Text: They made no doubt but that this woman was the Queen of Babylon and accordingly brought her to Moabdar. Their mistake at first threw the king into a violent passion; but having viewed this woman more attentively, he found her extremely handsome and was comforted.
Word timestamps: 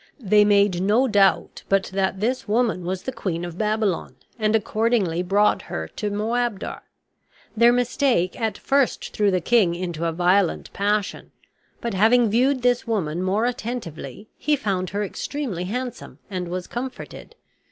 They 0.19 0.43
made 0.43 0.81
no 0.81 1.07
doubt 1.07 1.61
but 1.69 1.83
that 1.93 2.21
this 2.21 2.47
woman 2.47 2.83
was 2.85 3.03
the 3.03 3.11
Queen 3.11 3.45
of 3.45 3.59
Babylon 3.59 4.15
and 4.39 4.55
accordingly 4.55 5.21
brought 5.21 5.61
her 5.69 5.87
to 5.89 6.09
Moabdar. 6.09 6.81
Their 7.55 7.71
mistake 7.71 8.41
at 8.41 8.57
first 8.57 9.13
threw 9.13 9.29
the 9.29 9.39
king 9.39 9.75
into 9.75 10.05
a 10.07 10.11
violent 10.11 10.73
passion; 10.73 11.29
but 11.81 11.93
having 11.93 12.31
viewed 12.31 12.63
this 12.63 12.87
woman 12.87 13.21
more 13.21 13.45
attentively, 13.45 14.27
he 14.39 14.55
found 14.55 14.89
her 14.89 15.03
extremely 15.03 15.65
handsome 15.65 16.17
and 16.31 16.47
was 16.47 16.65
comforted. 16.65 17.35